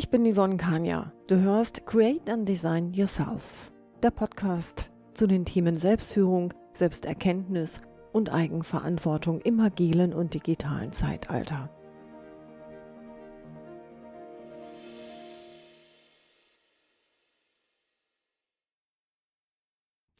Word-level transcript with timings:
Ich 0.00 0.08
bin 0.08 0.24
Yvonne 0.24 0.56
Kania. 0.56 1.12
Du 1.26 1.38
hörst 1.40 1.84
Create 1.84 2.30
and 2.30 2.48
Design 2.48 2.94
Yourself, 2.94 3.70
der 4.02 4.10
Podcast 4.10 4.90
zu 5.12 5.26
den 5.26 5.44
Themen 5.44 5.76
Selbstführung, 5.76 6.54
Selbsterkenntnis 6.72 7.82
und 8.10 8.32
Eigenverantwortung 8.32 9.42
im 9.42 9.60
agilen 9.60 10.14
und 10.14 10.32
digitalen 10.32 10.94
Zeitalter. 10.94 11.68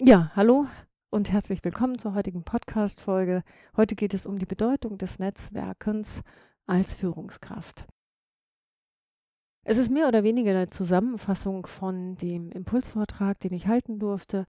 Ja, 0.03 0.31
hallo 0.37 0.67
und 1.09 1.33
herzlich 1.33 1.65
willkommen 1.65 1.99
zur 1.99 2.15
heutigen 2.15 2.45
Podcast-Folge. 2.45 3.43
Heute 3.79 3.95
geht 3.95 4.13
es 4.13 4.27
um 4.27 4.39
die 4.39 4.45
Bedeutung 4.45 4.99
des 4.99 5.19
Netzwerkens 5.19 6.21
als 6.67 6.93
Führungskraft. 6.93 7.87
Es 9.63 9.77
ist 9.77 9.91
mehr 9.91 10.09
oder 10.09 10.25
weniger 10.25 10.53
eine 10.53 10.69
Zusammenfassung 10.69 11.67
von 11.67 12.17
dem 12.17 12.51
Impulsvortrag, 12.51 13.39
den 13.41 13.53
ich 13.53 13.67
halten 13.67 13.99
durfte. 13.99 14.47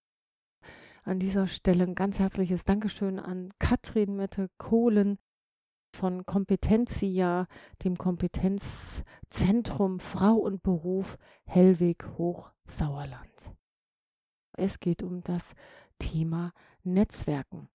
An 1.04 1.20
dieser 1.20 1.48
Stelle 1.48 1.84
ein 1.84 1.96
ganz 1.96 2.20
herzliches 2.20 2.64
Dankeschön 2.64 3.20
an 3.20 3.50
Katrin 3.60 4.16
Mette 4.16 4.50
Kohlen 4.58 5.18
von 5.94 6.26
Kompetenzia, 6.26 7.48
dem 7.84 7.98
Kompetenzzentrum 7.98 10.00
Frau 10.00 10.36
und 10.36 10.64
Beruf 10.64 11.18
Hellweg 11.46 12.08
Hochsauerland. 12.18 13.52
Es 14.54 14.80
geht 14.80 15.04
um 15.04 15.22
das 15.22 15.56
Thema 16.00 16.54
Netzwerken. 16.84 17.68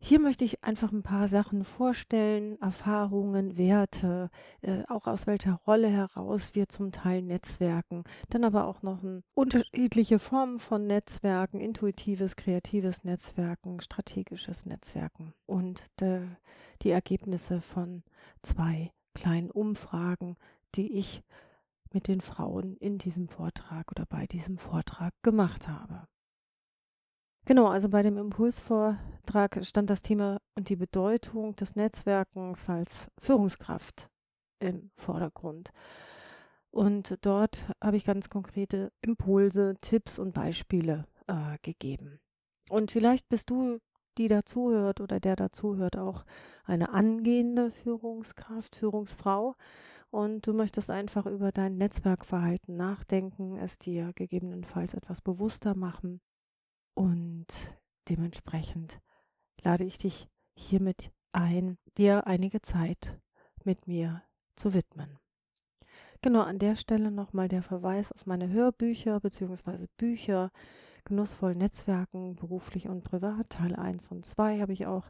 Hier 0.00 0.20
möchte 0.20 0.44
ich 0.44 0.62
einfach 0.62 0.92
ein 0.92 1.02
paar 1.02 1.28
Sachen 1.28 1.64
vorstellen, 1.64 2.60
Erfahrungen, 2.60 3.58
Werte, 3.58 4.30
äh, 4.62 4.84
auch 4.88 5.08
aus 5.08 5.26
welcher 5.26 5.60
Rolle 5.66 5.88
heraus 5.88 6.54
wir 6.54 6.68
zum 6.68 6.92
Teil 6.92 7.20
Netzwerken, 7.22 8.04
dann 8.30 8.44
aber 8.44 8.68
auch 8.68 8.82
noch 8.82 9.02
ein, 9.02 9.24
unterschiedliche 9.34 10.20
Formen 10.20 10.60
von 10.60 10.86
Netzwerken, 10.86 11.58
intuitives, 11.58 12.36
kreatives 12.36 13.02
Netzwerken, 13.02 13.80
strategisches 13.80 14.66
Netzwerken 14.66 15.34
und 15.46 15.84
äh, 16.00 16.20
die 16.82 16.90
Ergebnisse 16.90 17.60
von 17.60 18.04
zwei 18.42 18.92
kleinen 19.14 19.50
Umfragen, 19.50 20.36
die 20.76 20.92
ich 20.92 21.24
mit 21.92 22.06
den 22.06 22.20
Frauen 22.20 22.76
in 22.76 22.98
diesem 22.98 23.28
Vortrag 23.28 23.90
oder 23.90 24.06
bei 24.06 24.26
diesem 24.26 24.58
Vortrag 24.58 25.12
gemacht 25.22 25.66
habe. 25.66 26.06
Genau, 27.48 27.68
also 27.68 27.88
bei 27.88 28.02
dem 28.02 28.18
Impulsvortrag 28.18 29.64
stand 29.64 29.88
das 29.88 30.02
Thema 30.02 30.38
und 30.54 30.68
die 30.68 30.76
Bedeutung 30.76 31.56
des 31.56 31.76
Netzwerkens 31.76 32.68
als 32.68 33.10
Führungskraft 33.16 34.10
im 34.58 34.90
Vordergrund. 34.96 35.70
Und 36.70 37.16
dort 37.22 37.64
habe 37.82 37.96
ich 37.96 38.04
ganz 38.04 38.28
konkrete 38.28 38.92
Impulse, 39.00 39.76
Tipps 39.80 40.18
und 40.18 40.34
Beispiele 40.34 41.06
äh, 41.26 41.56
gegeben. 41.62 42.20
Und 42.68 42.90
vielleicht 42.90 43.30
bist 43.30 43.48
du, 43.48 43.78
die 44.18 44.28
dazuhört 44.28 45.00
oder 45.00 45.18
der 45.18 45.34
dazuhört, 45.34 45.96
auch 45.96 46.26
eine 46.64 46.92
angehende 46.92 47.70
Führungskraft, 47.70 48.76
Führungsfrau. 48.76 49.54
Und 50.10 50.46
du 50.46 50.52
möchtest 50.52 50.90
einfach 50.90 51.24
über 51.24 51.50
dein 51.50 51.78
Netzwerkverhalten 51.78 52.76
nachdenken, 52.76 53.56
es 53.56 53.78
dir 53.78 54.12
gegebenenfalls 54.14 54.92
etwas 54.92 55.22
bewusster 55.22 55.74
machen 55.74 56.20
und 56.98 57.46
dementsprechend 58.08 59.00
lade 59.62 59.84
ich 59.84 59.98
dich 59.98 60.28
hiermit 60.56 61.12
ein, 61.30 61.78
dir 61.96 62.26
einige 62.26 62.60
Zeit 62.60 63.20
mit 63.62 63.86
mir 63.86 64.24
zu 64.56 64.74
widmen. 64.74 65.20
Genau 66.22 66.40
an 66.40 66.58
der 66.58 66.74
Stelle 66.74 67.12
nochmal 67.12 67.46
der 67.46 67.62
Verweis 67.62 68.10
auf 68.10 68.26
meine 68.26 68.48
Hörbücher 68.48 69.20
bzw. 69.20 69.86
Bücher 69.96 70.50
Genussvoll 71.04 71.54
Netzwerken, 71.54 72.34
beruflich 72.34 72.88
und 72.88 73.04
privat, 73.04 73.50
Teil 73.50 73.76
1 73.76 74.08
und 74.08 74.26
2 74.26 74.60
habe 74.60 74.72
ich 74.72 74.86
auch 74.86 75.06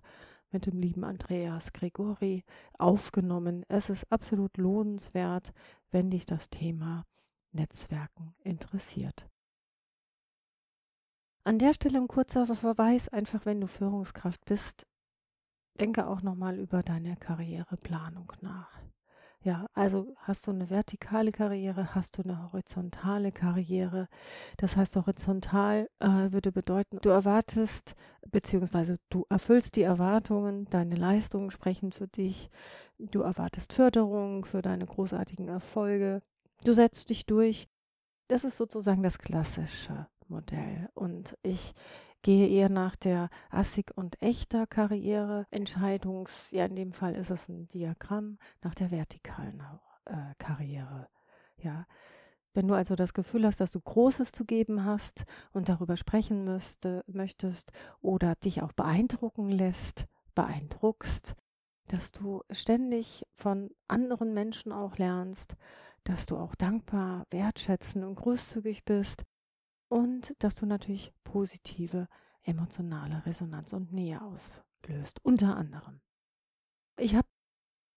mit 0.50 0.66
dem 0.66 0.78
lieben 0.78 1.04
Andreas 1.04 1.72
Gregori 1.72 2.44
aufgenommen. 2.78 3.64
Es 3.68 3.88
ist 3.88 4.12
absolut 4.12 4.58
lohnenswert, 4.58 5.54
wenn 5.90 6.10
dich 6.10 6.26
das 6.26 6.50
Thema 6.50 7.06
Netzwerken 7.52 8.34
interessiert. 8.44 9.26
An 11.48 11.58
der 11.58 11.72
Stelle 11.72 11.96
ein 11.96 12.08
kurzer 12.08 12.44
Verweis, 12.44 13.08
einfach 13.08 13.46
wenn 13.46 13.62
du 13.62 13.66
Führungskraft 13.66 14.44
bist, 14.44 14.86
denke 15.80 16.06
auch 16.06 16.20
nochmal 16.20 16.58
über 16.58 16.82
deine 16.82 17.16
Karriereplanung 17.16 18.30
nach. 18.42 18.68
Ja, 19.40 19.66
also 19.72 20.14
hast 20.18 20.46
du 20.46 20.50
eine 20.50 20.68
vertikale 20.68 21.32
Karriere, 21.32 21.94
hast 21.94 22.18
du 22.18 22.22
eine 22.22 22.52
horizontale 22.52 23.32
Karriere. 23.32 24.08
Das 24.58 24.76
heißt, 24.76 24.96
horizontal 24.96 25.88
äh, 26.00 26.32
würde 26.32 26.52
bedeuten, 26.52 26.98
du 27.00 27.08
erwartest, 27.08 27.94
beziehungsweise 28.30 28.98
du 29.08 29.24
erfüllst 29.30 29.76
die 29.76 29.84
Erwartungen, 29.84 30.66
deine 30.66 30.96
Leistungen 30.96 31.50
sprechen 31.50 31.92
für 31.92 32.08
dich, 32.08 32.50
du 32.98 33.22
erwartest 33.22 33.72
Förderung 33.72 34.44
für 34.44 34.60
deine 34.60 34.84
großartigen 34.84 35.48
Erfolge, 35.48 36.20
du 36.64 36.74
setzt 36.74 37.08
dich 37.08 37.24
durch. 37.24 37.68
Das 38.26 38.44
ist 38.44 38.58
sozusagen 38.58 39.02
das 39.02 39.18
Klassische. 39.18 40.08
Modell. 40.28 40.88
Und 40.94 41.36
ich 41.42 41.74
gehe 42.22 42.48
eher 42.48 42.68
nach 42.68 42.96
der 42.96 43.30
assig 43.50 43.92
und 43.96 44.20
echter 44.22 44.66
Karriere 44.66 45.46
Entscheidungs, 45.50 46.50
ja 46.50 46.64
in 46.66 46.76
dem 46.76 46.92
Fall 46.92 47.14
ist 47.14 47.30
es 47.30 47.48
ein 47.48 47.68
Diagramm, 47.68 48.38
nach 48.62 48.74
der 48.74 48.90
vertikalen 48.90 49.62
äh, 50.04 50.34
Karriere. 50.38 51.08
Ja. 51.56 51.86
Wenn 52.54 52.66
du 52.66 52.74
also 52.74 52.96
das 52.96 53.14
Gefühl 53.14 53.46
hast, 53.46 53.60
dass 53.60 53.70
du 53.70 53.80
Großes 53.80 54.32
zu 54.32 54.44
geben 54.44 54.84
hast 54.84 55.24
und 55.52 55.68
darüber 55.68 55.96
sprechen 55.96 56.44
müsste, 56.44 57.04
möchtest 57.06 57.72
oder 58.00 58.34
dich 58.36 58.62
auch 58.62 58.72
beeindrucken 58.72 59.48
lässt, 59.48 60.06
beeindruckst, 60.34 61.36
dass 61.88 62.10
du 62.10 62.42
ständig 62.50 63.24
von 63.32 63.70
anderen 63.86 64.34
Menschen 64.34 64.72
auch 64.72 64.98
lernst, 64.98 65.56
dass 66.04 66.26
du 66.26 66.36
auch 66.36 66.54
dankbar, 66.54 67.26
wertschätzend 67.30 68.04
und 68.04 68.16
großzügig 68.16 68.84
bist, 68.84 69.24
und 69.88 70.34
dass 70.38 70.54
du 70.54 70.66
natürlich 70.66 71.12
positive 71.24 72.08
emotionale 72.42 73.24
Resonanz 73.26 73.72
und 73.72 73.92
Nähe 73.92 74.20
auslöst, 74.22 75.20
unter 75.22 75.56
anderem. 75.56 76.00
Ich 76.98 77.14
habe 77.14 77.28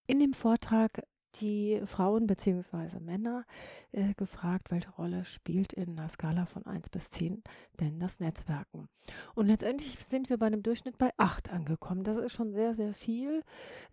in 0.06 0.20
dem 0.20 0.34
Vortrag 0.34 1.02
die 1.36 1.80
Frauen 1.86 2.26
bzw. 2.26 3.00
Männer 3.00 3.44
äh, 3.92 4.14
gefragt, 4.14 4.70
welche 4.70 4.90
Rolle 4.90 5.24
spielt 5.24 5.72
in 5.72 5.96
der 5.96 6.08
Skala 6.08 6.46
von 6.46 6.66
1 6.66 6.90
bis 6.90 7.10
10 7.10 7.42
denn 7.80 7.98
das 7.98 8.20
Netzwerken. 8.20 8.88
Und 9.34 9.46
letztendlich 9.46 9.98
sind 10.04 10.28
wir 10.28 10.38
bei 10.38 10.46
einem 10.46 10.62
Durchschnitt 10.62 10.98
bei 10.98 11.10
8 11.16 11.50
angekommen. 11.50 12.04
Das 12.04 12.16
ist 12.16 12.32
schon 12.32 12.52
sehr, 12.52 12.74
sehr 12.74 12.94
viel. 12.94 13.42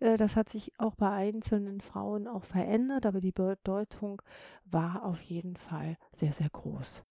Äh, 0.00 0.16
das 0.16 0.36
hat 0.36 0.48
sich 0.48 0.72
auch 0.78 0.94
bei 0.94 1.10
einzelnen 1.10 1.80
Frauen 1.80 2.28
auch 2.28 2.44
verändert, 2.44 3.06
aber 3.06 3.20
die 3.20 3.32
Bedeutung 3.32 4.20
war 4.64 5.04
auf 5.04 5.20
jeden 5.22 5.56
Fall 5.56 5.96
sehr, 6.12 6.32
sehr 6.32 6.50
groß. 6.50 7.04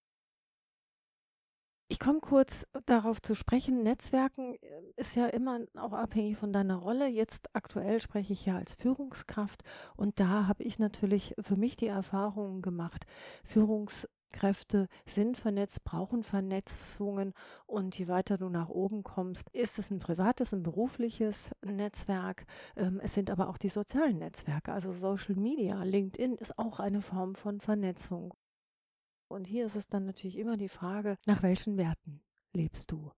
Ich 1.92 1.98
komme 1.98 2.20
kurz 2.20 2.68
darauf 2.86 3.20
zu 3.20 3.34
sprechen. 3.34 3.82
Netzwerken 3.82 4.54
äh, 4.54 4.58
ist 4.94 5.16
ja 5.16 5.26
immer 5.26 5.58
auch 5.74 5.92
abhängig 5.92 6.36
von 6.36 6.52
deiner 6.52 6.76
Rolle. 6.76 7.08
Jetzt 7.08 7.48
aktuell 7.52 8.00
spreche 8.00 8.32
ich 8.32 8.46
ja 8.46 8.56
als 8.56 8.74
Führungskraft 8.74 9.64
und 9.96 10.20
da 10.20 10.46
habe 10.46 10.62
ich 10.62 10.78
natürlich 10.78 11.34
für 11.40 11.56
mich 11.56 11.74
die 11.74 11.88
Erfahrungen 11.88 12.62
gemacht. 12.62 13.06
Führungskräfte 13.42 14.86
sind 15.04 15.36
vernetzt, 15.36 15.82
brauchen 15.82 16.22
Vernetzungen 16.22 17.34
und 17.66 17.98
je 17.98 18.06
weiter 18.06 18.38
du 18.38 18.50
nach 18.50 18.68
oben 18.68 19.02
kommst, 19.02 19.50
ist 19.50 19.80
es 19.80 19.90
ein 19.90 19.98
privates, 19.98 20.52
ein 20.52 20.62
berufliches 20.62 21.50
Netzwerk. 21.66 22.46
Ähm, 22.76 23.00
es 23.02 23.14
sind 23.14 23.32
aber 23.32 23.48
auch 23.48 23.58
die 23.58 23.68
sozialen 23.68 24.18
Netzwerke, 24.18 24.72
also 24.72 24.92
Social 24.92 25.34
Media. 25.34 25.82
LinkedIn 25.82 26.36
ist 26.36 26.56
auch 26.56 26.78
eine 26.78 27.00
Form 27.00 27.34
von 27.34 27.58
Vernetzung. 27.58 28.32
Und 29.30 29.46
hier 29.46 29.64
ist 29.64 29.76
es 29.76 29.88
dann 29.88 30.06
natürlich 30.06 30.38
immer 30.38 30.56
die 30.56 30.68
Frage, 30.68 31.16
nach 31.26 31.42
welchen 31.44 31.76
Werten 31.76 32.20
lebst 32.52 32.90
du? 32.90 33.12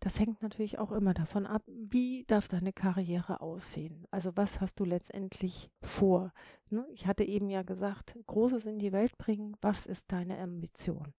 Das 0.00 0.18
hängt 0.18 0.42
natürlich 0.42 0.80
auch 0.80 0.90
immer 0.90 1.14
davon 1.14 1.46
ab, 1.46 1.62
wie 1.66 2.24
darf 2.24 2.48
deine 2.48 2.72
Karriere 2.72 3.40
aussehen? 3.40 4.06
Also 4.10 4.36
was 4.36 4.60
hast 4.60 4.80
du 4.80 4.84
letztendlich 4.84 5.70
vor? 5.80 6.32
Ne, 6.68 6.84
ich 6.90 7.06
hatte 7.06 7.22
eben 7.22 7.48
ja 7.48 7.62
gesagt, 7.62 8.18
Großes 8.26 8.66
in 8.66 8.80
die 8.80 8.92
Welt 8.92 9.16
bringen, 9.18 9.56
was 9.60 9.86
ist 9.86 10.10
deine 10.10 10.36
Ambition? 10.38 11.14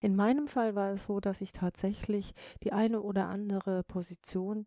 In 0.00 0.16
meinem 0.16 0.48
Fall 0.48 0.74
war 0.74 0.92
es 0.92 1.04
so, 1.06 1.20
dass 1.20 1.42
ich 1.42 1.52
tatsächlich 1.52 2.32
die 2.62 2.72
eine 2.72 3.02
oder 3.02 3.28
andere 3.28 3.82
Position 3.84 4.64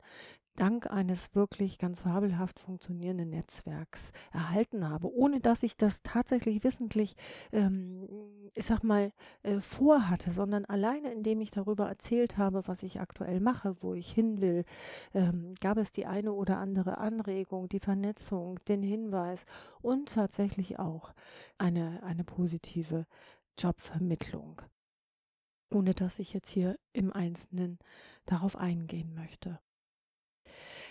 dank 0.59 0.91
eines 0.91 1.33
wirklich 1.35 1.77
ganz 1.77 2.01
fabelhaft 2.01 2.59
funktionierenden 2.59 3.29
Netzwerks 3.29 4.11
erhalten 4.31 4.87
habe, 4.87 5.11
ohne 5.13 5.39
dass 5.39 5.63
ich 5.63 5.77
das 5.77 6.01
tatsächlich 6.03 6.63
wissentlich, 6.63 7.15
ähm, 7.51 8.07
ich 8.53 8.65
sag 8.65 8.83
mal, 8.83 9.11
äh, 9.43 9.59
vorhatte, 9.59 10.31
sondern 10.31 10.65
alleine 10.65 11.11
indem 11.11 11.41
ich 11.41 11.51
darüber 11.51 11.87
erzählt 11.87 12.37
habe, 12.37 12.67
was 12.67 12.83
ich 12.83 12.99
aktuell 12.99 13.39
mache, 13.39 13.81
wo 13.81 13.93
ich 13.93 14.11
hin 14.11 14.41
will, 14.41 14.65
ähm, 15.13 15.55
gab 15.61 15.77
es 15.77 15.91
die 15.91 16.05
eine 16.05 16.33
oder 16.33 16.57
andere 16.57 16.97
Anregung, 16.97 17.69
die 17.69 17.79
Vernetzung, 17.79 18.59
den 18.67 18.83
Hinweis 18.83 19.45
und 19.81 20.13
tatsächlich 20.13 20.77
auch 20.79 21.13
eine, 21.57 22.03
eine 22.03 22.23
positive 22.23 23.05
Jobvermittlung 23.57 24.61
ohne 25.71 25.93
dass 25.93 26.17
ich 26.17 26.33
jetzt 26.33 26.49
hier 26.49 26.79
im 26.93 27.13
Einzelnen 27.13 27.77
darauf 28.25 28.55
eingehen 28.55 29.13
möchte. 29.13 29.59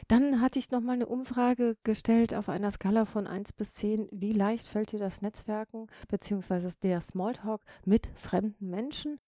Dann 0.06 0.40
hatte 0.40 0.58
ich 0.58 0.70
nochmal 0.70 0.94
eine 0.94 1.06
Umfrage 1.06 1.76
gestellt 1.82 2.34
auf 2.34 2.48
einer 2.48 2.70
Skala 2.70 3.04
von 3.04 3.26
1 3.26 3.52
bis 3.52 3.74
10. 3.74 4.08
Wie 4.12 4.32
leicht 4.32 4.66
fällt 4.66 4.92
dir 4.92 4.98
das 4.98 5.22
Netzwerken 5.22 5.86
bzw. 6.08 6.70
der 6.82 7.00
Smalltalk 7.00 7.62
mit 7.84 8.10
fremden 8.14 8.70
Menschen? 8.70 9.20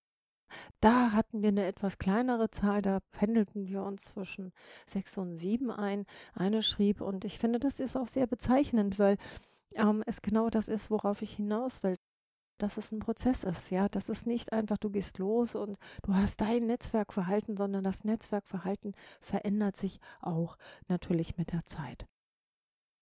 Da 0.80 1.12
hatten 1.12 1.42
wir 1.42 1.48
eine 1.50 1.66
etwas 1.66 1.98
kleinere 1.98 2.50
Zahl, 2.50 2.82
da 2.82 2.98
pendelten 3.12 3.68
wir 3.68 3.82
uns 3.82 4.06
zwischen 4.06 4.52
6 4.86 5.18
und 5.18 5.36
7 5.36 5.70
ein. 5.70 6.06
Eine 6.34 6.62
schrieb, 6.62 7.00
und 7.00 7.24
ich 7.24 7.38
finde, 7.38 7.60
das 7.60 7.78
ist 7.78 7.96
auch 7.96 8.08
sehr 8.08 8.26
bezeichnend, 8.26 8.98
weil 8.98 9.16
ähm, 9.74 10.02
es 10.06 10.22
genau 10.22 10.50
das 10.50 10.68
ist, 10.68 10.90
worauf 10.90 11.22
ich 11.22 11.34
hinaus 11.36 11.82
will 11.82 11.96
dass 12.62 12.76
es 12.76 12.92
ein 12.92 12.98
Prozess 13.00 13.44
ist, 13.44 13.70
ja, 13.70 13.88
dass 13.88 14.08
es 14.08 14.26
nicht 14.26 14.52
einfach, 14.52 14.78
du 14.78 14.90
gehst 14.90 15.18
los 15.18 15.54
und 15.54 15.78
du 16.02 16.14
hast 16.14 16.40
dein 16.40 16.66
Netzwerkverhalten, 16.66 17.56
sondern 17.56 17.84
das 17.84 18.04
Netzwerkverhalten 18.04 18.94
verändert 19.20 19.76
sich 19.76 20.00
auch 20.20 20.56
natürlich 20.88 21.36
mit 21.36 21.52
der 21.52 21.64
Zeit. 21.64 22.06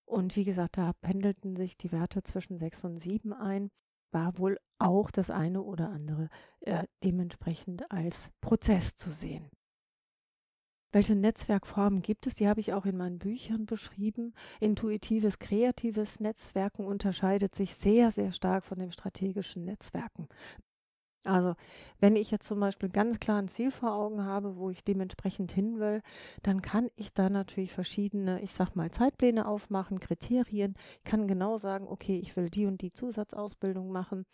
Und 0.04 0.36
wie 0.36 0.44
gesagt, 0.44 0.78
da 0.78 0.92
pendelten 0.94 1.54
sich 1.54 1.76
die 1.76 1.92
Werte 1.92 2.22
zwischen 2.22 2.56
sechs 2.56 2.84
und 2.84 2.96
sieben 2.96 3.32
ein, 3.34 3.70
war 4.10 4.38
wohl 4.38 4.58
auch 4.78 5.10
das 5.10 5.30
eine 5.30 5.62
oder 5.62 5.90
andere 5.90 6.30
äh, 6.60 6.84
dementsprechend 7.04 7.90
als 7.90 8.30
Prozess 8.40 8.96
zu 8.96 9.10
sehen. 9.10 9.50
Welche 10.90 11.14
Netzwerkformen 11.14 12.00
gibt 12.00 12.26
es? 12.26 12.36
Die 12.36 12.48
habe 12.48 12.60
ich 12.60 12.72
auch 12.72 12.86
in 12.86 12.96
meinen 12.96 13.18
Büchern 13.18 13.66
beschrieben. 13.66 14.34
Intuitives, 14.58 15.38
kreatives 15.38 16.18
Netzwerken 16.18 16.86
unterscheidet 16.86 17.54
sich 17.54 17.74
sehr, 17.74 18.10
sehr 18.10 18.32
stark 18.32 18.64
von 18.64 18.78
dem 18.78 18.90
strategischen 18.90 19.64
Netzwerken. 19.64 20.28
Also, 21.24 21.54
wenn 22.00 22.16
ich 22.16 22.30
jetzt 22.30 22.46
zum 22.46 22.60
Beispiel 22.60 22.88
ganz 22.88 23.18
klar 23.18 23.38
ein 23.42 23.48
Ziel 23.48 23.70
vor 23.70 23.92
Augen 23.92 24.24
habe, 24.24 24.56
wo 24.56 24.70
ich 24.70 24.84
dementsprechend 24.84 25.52
hin 25.52 25.78
will, 25.78 26.00
dann 26.42 26.62
kann 26.62 26.88
ich 26.96 27.12
da 27.12 27.28
natürlich 27.28 27.72
verschiedene, 27.72 28.40
ich 28.40 28.52
sag 28.52 28.76
mal, 28.76 28.90
Zeitpläne 28.90 29.46
aufmachen, 29.46 30.00
Kriterien. 30.00 30.74
Ich 30.98 31.04
kann 31.04 31.26
genau 31.26 31.58
sagen, 31.58 31.86
okay, 31.88 32.18
ich 32.18 32.36
will 32.36 32.50
die 32.50 32.66
und 32.66 32.80
die 32.82 32.90
Zusatzausbildung 32.90 33.90
machen, 33.90 34.26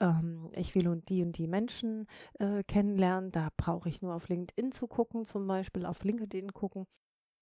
ähm, 0.00 0.50
ich 0.56 0.74
will 0.74 0.88
und 0.88 1.08
die 1.08 1.22
und 1.22 1.38
die 1.38 1.46
Menschen 1.46 2.06
äh, 2.38 2.64
kennenlernen. 2.64 3.30
Da 3.30 3.50
brauche 3.56 3.88
ich 3.88 4.02
nur 4.02 4.14
auf 4.14 4.28
LinkedIn 4.28 4.72
zu 4.72 4.86
gucken, 4.88 5.24
zum 5.24 5.46
Beispiel 5.46 5.86
auf 5.86 6.02
LinkedIn 6.04 6.52
gucken 6.52 6.86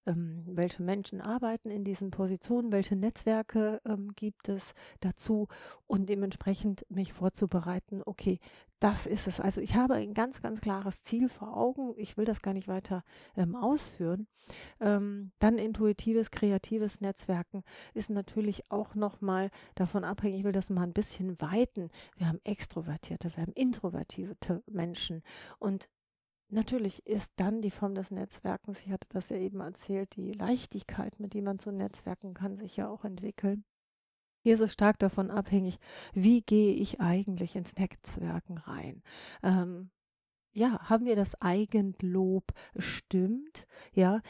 ähm, 0.08 0.42
welche 0.46 0.82
Menschen 0.82 1.20
arbeiten 1.20 1.70
in 1.70 1.84
diesen 1.84 2.10
Positionen, 2.10 2.72
welche 2.72 2.96
Netzwerke 2.96 3.80
ähm, 3.84 4.12
gibt 4.16 4.48
es 4.48 4.74
dazu 5.00 5.48
und 5.86 6.08
dementsprechend 6.08 6.86
mich 6.88 7.12
vorzubereiten, 7.12 8.02
okay, 8.04 8.40
das 8.80 9.06
ist 9.06 9.26
es. 9.26 9.40
Also 9.40 9.60
ich 9.60 9.74
habe 9.74 9.94
ein 9.94 10.14
ganz, 10.14 10.40
ganz 10.40 10.60
klares 10.60 11.02
Ziel 11.02 11.28
vor 11.28 11.56
Augen. 11.56 11.94
Ich 11.96 12.16
will 12.16 12.24
das 12.24 12.42
gar 12.42 12.54
nicht 12.54 12.68
weiter 12.68 13.02
ähm, 13.36 13.56
ausführen. 13.56 14.28
Ähm, 14.80 15.32
dann 15.40 15.58
intuitives, 15.58 16.30
kreatives 16.30 17.00
Netzwerken 17.00 17.64
ist 17.94 18.08
natürlich 18.08 18.70
auch 18.70 18.94
nochmal 18.94 19.50
davon 19.74 20.04
abhängig. 20.04 20.38
Ich 20.38 20.44
will 20.44 20.52
das 20.52 20.70
mal 20.70 20.84
ein 20.84 20.92
bisschen 20.92 21.40
weiten. 21.40 21.90
Wir 22.16 22.28
haben 22.28 22.40
extrovertierte, 22.44 23.34
wir 23.34 23.42
haben 23.42 23.52
introvertierte 23.52 24.62
Menschen 24.66 25.22
und 25.58 25.88
Natürlich 26.50 27.06
ist 27.06 27.34
dann 27.36 27.60
die 27.60 27.70
Form 27.70 27.94
des 27.94 28.10
Netzwerkens, 28.10 28.82
ich 28.82 28.90
hatte 28.90 29.08
das 29.10 29.28
ja 29.28 29.36
eben 29.36 29.60
erzählt, 29.60 30.16
die 30.16 30.32
Leichtigkeit, 30.32 31.20
mit 31.20 31.34
der 31.34 31.42
man 31.42 31.58
zu 31.58 31.70
Netzwerken 31.70 32.32
kann, 32.32 32.56
sich 32.56 32.76
ja 32.76 32.88
auch 32.88 33.04
entwickeln. 33.04 33.64
Hier 34.40 34.54
ist 34.54 34.60
es 34.60 34.72
stark 34.72 34.98
davon 34.98 35.30
abhängig, 35.30 35.78
wie 36.14 36.40
gehe 36.40 36.72
ich 36.72 37.00
eigentlich 37.00 37.54
ins 37.54 37.76
Netzwerken 37.76 38.56
rein. 38.56 39.02
Ähm, 39.42 39.90
ja, 40.52 40.88
haben 40.88 41.04
wir 41.04 41.16
das 41.16 41.40
Eigenlob 41.42 42.44
stimmt? 42.76 43.66
Ja, 43.92 44.22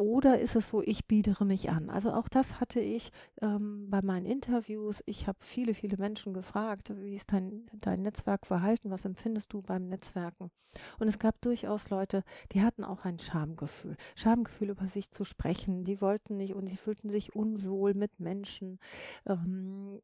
oder 0.00 0.38
ist 0.38 0.56
es 0.56 0.68
so, 0.68 0.82
ich 0.82 1.06
biedere 1.06 1.44
mich 1.44 1.70
an? 1.70 1.90
Also 1.90 2.12
auch 2.12 2.28
das 2.28 2.58
hatte 2.58 2.80
ich 2.80 3.10
ähm, 3.42 3.88
bei 3.90 4.02
meinen 4.02 4.26
Interviews. 4.26 5.02
Ich 5.06 5.26
habe 5.26 5.38
viele, 5.42 5.74
viele 5.74 5.96
Menschen 5.98 6.32
gefragt, 6.32 6.92
wie 6.96 7.14
ist 7.14 7.32
dein, 7.32 7.66
dein 7.80 8.02
Netzwerkverhalten? 8.02 8.90
Was 8.90 9.04
empfindest 9.04 9.52
du 9.52 9.62
beim 9.62 9.88
Netzwerken? 9.88 10.50
Und 10.98 11.08
es 11.08 11.18
gab 11.18 11.40
durchaus 11.42 11.90
Leute, 11.90 12.24
die 12.52 12.62
hatten 12.62 12.82
auch 12.82 13.04
ein 13.04 13.18
Schamgefühl. 13.18 13.96
Schamgefühl 14.16 14.70
über 14.70 14.88
sich 14.88 15.10
zu 15.10 15.24
sprechen. 15.24 15.84
Die 15.84 16.00
wollten 16.00 16.36
nicht 16.38 16.54
und 16.54 16.68
sie 16.68 16.76
fühlten 16.76 17.10
sich 17.10 17.34
unwohl 17.34 17.94
mit 17.94 18.18
Menschen, 18.18 18.78
ähm, 19.26 20.00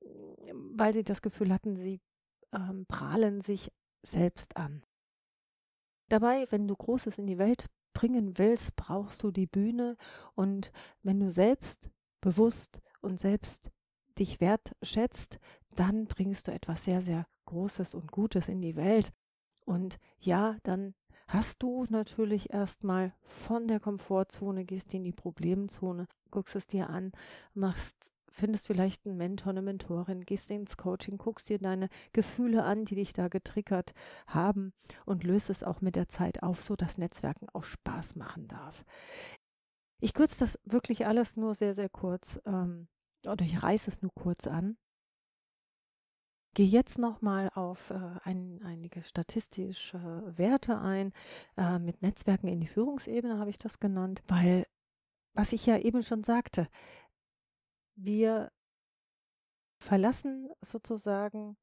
weil 0.74 0.92
sie 0.92 1.04
das 1.04 1.22
Gefühl 1.22 1.52
hatten, 1.52 1.74
sie 1.74 2.00
ähm, 2.52 2.84
prahlen 2.86 3.40
sich 3.40 3.72
selbst 4.02 4.56
an. 4.56 4.82
Dabei, 6.08 6.46
wenn 6.50 6.68
du 6.68 6.76
Großes 6.76 7.18
in 7.18 7.26
die 7.26 7.38
Welt 7.38 7.66
bringen 7.96 8.36
willst, 8.36 8.76
brauchst 8.76 9.22
du 9.22 9.30
die 9.30 9.46
Bühne. 9.46 9.96
Und 10.34 10.70
wenn 11.02 11.18
du 11.18 11.30
selbst 11.30 11.90
bewusst 12.20 12.82
und 13.00 13.18
selbst 13.18 13.70
dich 14.18 14.38
wertschätzt, 14.40 15.38
dann 15.74 16.04
bringst 16.04 16.46
du 16.46 16.52
etwas 16.52 16.84
sehr, 16.84 17.00
sehr 17.00 17.26
Großes 17.46 17.94
und 17.94 18.12
Gutes 18.12 18.50
in 18.50 18.60
die 18.60 18.76
Welt. 18.76 19.12
Und 19.64 19.98
ja, 20.18 20.58
dann 20.62 20.94
hast 21.26 21.62
du 21.62 21.86
natürlich 21.88 22.52
erstmal 22.52 23.14
von 23.22 23.66
der 23.66 23.80
Komfortzone, 23.80 24.66
gehst 24.66 24.92
in 24.92 25.04
die 25.04 25.12
Problemzone, 25.12 26.06
guckst 26.30 26.54
es 26.54 26.66
dir 26.66 26.90
an, 26.90 27.12
machst 27.54 28.12
findest 28.30 28.66
vielleicht 28.66 29.06
einen 29.06 29.16
Mentor, 29.16 29.50
eine 29.50 29.62
Mentorin, 29.62 30.24
gehst 30.24 30.50
ins 30.50 30.76
Coaching, 30.76 31.18
guckst 31.18 31.48
dir 31.48 31.58
deine 31.58 31.88
Gefühle 32.12 32.64
an, 32.64 32.84
die 32.84 32.94
dich 32.94 33.12
da 33.12 33.28
getriggert 33.28 33.94
haben 34.26 34.72
und 35.04 35.24
löst 35.24 35.50
es 35.50 35.62
auch 35.62 35.80
mit 35.80 35.96
der 35.96 36.08
Zeit 36.08 36.42
auf, 36.42 36.62
so 36.62 36.76
dass 36.76 36.98
Netzwerken 36.98 37.48
auch 37.52 37.64
Spaß 37.64 38.16
machen 38.16 38.48
darf. 38.48 38.84
Ich 40.00 40.12
kürze 40.12 40.40
das 40.40 40.58
wirklich 40.64 41.06
alles 41.06 41.36
nur 41.36 41.54
sehr, 41.54 41.74
sehr 41.74 41.88
kurz 41.88 42.40
ähm, 42.44 42.88
oder 43.26 43.44
ich 43.44 43.62
reiße 43.62 43.90
es 43.90 44.02
nur 44.02 44.12
kurz 44.14 44.46
an. 44.46 44.76
Gehe 46.54 46.66
jetzt 46.66 46.98
nochmal 46.98 47.50
auf 47.54 47.90
äh, 47.90 47.98
ein, 48.24 48.62
einige 48.64 49.02
statistische 49.02 50.22
Werte 50.36 50.78
ein. 50.78 51.12
Äh, 51.56 51.78
mit 51.78 52.02
Netzwerken 52.02 52.48
in 52.48 52.60
die 52.60 52.66
Führungsebene 52.66 53.38
habe 53.38 53.50
ich 53.50 53.58
das 53.58 53.78
genannt, 53.78 54.22
weil, 54.26 54.66
was 55.34 55.52
ich 55.52 55.66
ja 55.66 55.76
eben 55.78 56.02
schon 56.02 56.24
sagte, 56.24 56.68
wir 57.96 58.52
verlassen 59.78 60.48
sozusagen 60.60 61.56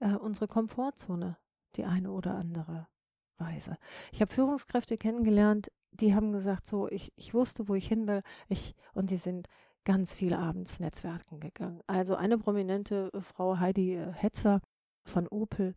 äh, 0.00 0.14
unsere 0.14 0.48
Komfortzone 0.48 1.38
die 1.76 1.84
eine 1.84 2.10
oder 2.10 2.34
andere 2.34 2.88
Weise. 3.36 3.76
Ich 4.12 4.20
habe 4.20 4.32
Führungskräfte 4.32 4.96
kennengelernt, 4.96 5.70
die 5.92 6.14
haben 6.14 6.32
gesagt, 6.32 6.66
so, 6.66 6.88
ich, 6.88 7.12
ich 7.16 7.34
wusste, 7.34 7.68
wo 7.68 7.74
ich 7.74 7.88
hin 7.88 8.06
will, 8.06 8.22
ich, 8.48 8.74
und 8.94 9.10
die 9.10 9.16
sind 9.16 9.48
ganz 9.84 10.12
viel 10.12 10.34
abends 10.34 10.80
Netzwerken 10.80 11.40
gegangen. 11.40 11.82
Also 11.86 12.14
eine 12.16 12.36
prominente 12.36 13.10
Frau, 13.22 13.58
Heidi 13.58 13.94
äh, 13.94 14.12
Hetzer 14.12 14.60
von 15.04 15.26
Opel, 15.28 15.74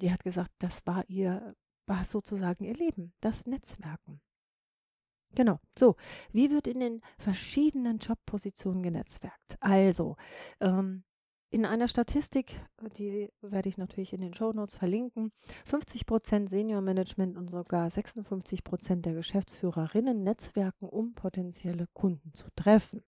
die 0.00 0.12
hat 0.12 0.24
gesagt, 0.24 0.52
das 0.58 0.86
war 0.86 1.04
ihr, 1.08 1.54
war 1.86 2.04
sozusagen 2.04 2.64
ihr 2.64 2.74
Leben, 2.74 3.12
das 3.20 3.46
Netzwerken. 3.46 4.20
Genau. 5.36 5.60
So, 5.78 5.96
wie 6.32 6.50
wird 6.50 6.66
in 6.66 6.80
den 6.80 7.02
verschiedenen 7.18 7.98
Jobpositionen 7.98 8.82
genetzwerkt? 8.82 9.58
Also, 9.60 10.16
ähm, 10.60 11.04
in 11.50 11.64
einer 11.64 11.88
Statistik, 11.88 12.58
die 12.98 13.30
werde 13.40 13.68
ich 13.68 13.78
natürlich 13.78 14.12
in 14.12 14.20
den 14.20 14.34
Show 14.34 14.52
Notes 14.52 14.74
verlinken, 14.74 15.30
50 15.66 16.06
Prozent 16.06 16.50
Senior 16.50 16.80
Management 16.80 17.36
und 17.36 17.50
sogar 17.50 17.88
56 17.88 18.64
Prozent 18.64 19.06
der 19.06 19.14
Geschäftsführerinnen 19.14 20.24
netzwerken, 20.24 20.88
um 20.88 21.14
potenzielle 21.14 21.86
Kunden 21.92 22.32
zu 22.34 22.48
treffen. 22.56 23.04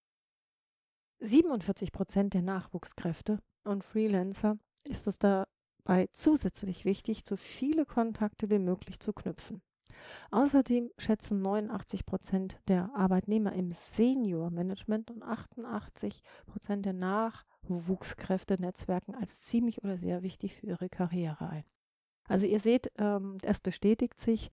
47 1.21 1.91
Prozent 1.91 2.35
der 2.35 2.43
Nachwuchskräfte 2.43 3.41
und 3.65 3.83
Freelancer 3.83 4.59
ist 4.85 5.07
es 5.09 5.19
dabei 5.19 6.09
zusätzlich 6.13 6.85
wichtig, 6.85 7.23
so 7.27 7.37
viele 7.37 7.87
Kontakte 7.87 8.51
wie 8.51 8.61
möglich 8.61 9.01
zu 9.01 9.13
knüpfen. 9.13 9.63
Außerdem 10.31 10.91
schätzen 10.99 11.41
89 11.43 12.07
Prozent 12.07 12.61
der 12.69 12.91
Arbeitnehmer 12.95 13.53
im 13.53 13.73
Senior-Management 13.73 15.11
und 15.11 15.23
88 15.23 16.23
Prozent 16.47 16.87
der 16.87 16.93
Nachwuchskräfte 16.93 18.61
Netzwerken 18.61 19.15
als 19.15 19.43
ziemlich 19.43 19.83
oder 19.85 19.97
sehr 19.97 20.23
wichtig 20.23 20.55
für 20.55 20.67
ihre 20.67 20.89
Karriere 20.89 21.49
ein. 21.49 21.65
Also 22.29 22.47
ihr 22.47 22.61
seht, 22.61 22.93
ähm, 22.99 23.39
es 23.43 23.61
bestätigt 23.61 24.19
sich, 24.19 24.51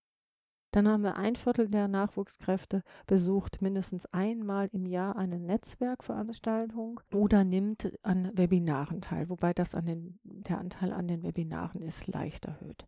Dann 0.72 0.88
haben 0.88 1.04
wir 1.04 1.16
ein 1.16 1.36
Viertel 1.36 1.68
der 1.70 1.88
Nachwuchskräfte 1.88 2.82
besucht 3.06 3.62
mindestens 3.62 4.04
einmal 4.06 4.68
im 4.72 4.84
Jahr 4.84 5.16
eine 5.16 5.38
Netzwerkveranstaltung 5.40 7.00
oder 7.14 7.44
nimmt 7.44 7.96
an 8.02 8.30
Webinaren 8.36 9.00
teil, 9.00 9.30
wobei 9.30 9.54
das 9.54 9.74
an 9.74 9.86
den, 9.86 10.18
der 10.22 10.58
Anteil 10.58 10.92
an 10.92 11.08
den 11.08 11.22
Webinaren 11.22 11.80
ist 11.80 12.08
leicht 12.08 12.44
erhöht. 12.44 12.86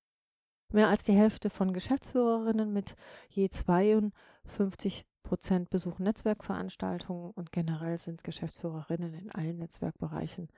Mehr 0.70 0.88
als 0.88 1.04
die 1.04 1.14
Hälfte 1.14 1.48
von 1.48 1.72
Geschäftsführerinnen 1.72 2.72
mit 2.72 2.94
je 3.30 3.48
52 3.48 5.06
Prozent 5.22 5.70
besuchen 5.70 6.04
Netzwerkveranstaltungen 6.04 7.30
und 7.30 7.52
generell 7.52 7.98
sind 7.98 8.25
Geschäftsführerinnen 8.25 9.14
in 9.14 9.30
allen 9.30 9.58
Netzwerkbereichen 9.58 10.48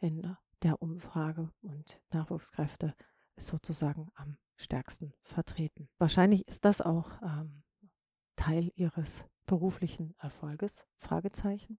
in 0.00 0.36
der 0.62 0.80
Umfrage 0.82 1.50
und 1.62 2.00
Nachwuchskräfte 2.12 2.94
ist 3.36 3.48
sozusagen 3.48 4.10
am 4.14 4.36
stärksten 4.56 5.12
vertreten. 5.22 5.88
Wahrscheinlich 5.98 6.46
ist 6.46 6.64
das 6.64 6.80
auch 6.80 7.10
ähm, 7.22 7.62
Teil 8.36 8.70
ihres 8.76 9.24
beruflichen 9.46 10.14
Erfolges? 10.18 10.86
Fragezeichen. 10.98 11.78